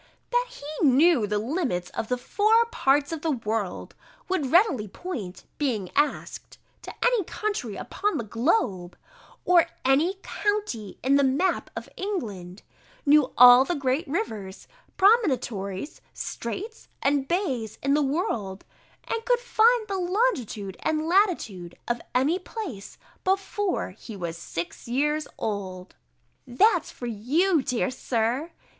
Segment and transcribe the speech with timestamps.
[0.31, 3.93] _]"that he knew the limits of the four parts of the world;
[4.27, 8.97] would readily point, being asked, to any country upon the globe,
[9.45, 12.63] or any county in the map of England;
[13.05, 14.67] knew all the great rivers,
[14.97, 18.65] promontories, streights, and bays in the world,
[19.03, 25.27] and could find the longitude and latitude of any place, before he was six years
[25.37, 25.95] old."
[26.47, 28.49] There's for you, dear Sir!